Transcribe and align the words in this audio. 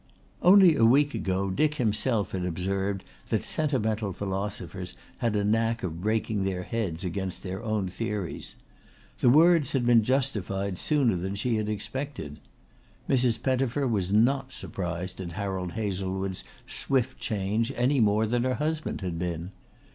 Only 0.41 0.75
a 0.75 0.83
week 0.83 1.13
ago 1.13 1.51
Dick 1.51 1.75
himself 1.75 2.31
had 2.31 2.43
observed 2.43 3.05
that 3.29 3.43
sentimental 3.43 4.13
philosophers 4.13 4.95
had 5.19 5.35
a 5.35 5.43
knack 5.43 5.83
of 5.83 6.01
breaking 6.01 6.43
their 6.43 6.63
heads 6.63 7.03
against 7.05 7.43
their 7.43 7.61
own 7.61 7.87
theories. 7.87 8.55
The 9.19 9.29
words 9.29 9.73
had 9.73 9.85
been 9.85 10.03
justified 10.03 10.79
sooner 10.79 11.15
than 11.15 11.35
she 11.35 11.57
had 11.57 11.69
expected. 11.69 12.39
Mrs. 13.07 13.43
Pettifer 13.43 13.87
was 13.87 14.11
not 14.11 14.51
surprised 14.51 15.21
at 15.21 15.33
Harold 15.33 15.73
Hazlewood's 15.73 16.45
swift 16.65 17.19
change 17.19 17.71
any 17.75 17.99
more 17.99 18.25
than 18.25 18.43
her 18.43 18.55
husband 18.55 19.01
had 19.01 19.19
been. 19.19 19.51